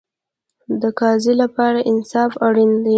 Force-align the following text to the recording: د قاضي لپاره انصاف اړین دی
د 0.81 0.83
قاضي 0.99 1.33
لپاره 1.41 1.79
انصاف 1.91 2.31
اړین 2.47 2.71
دی 2.83 2.89